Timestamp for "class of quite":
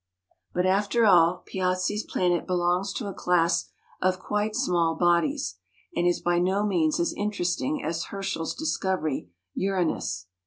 3.13-4.55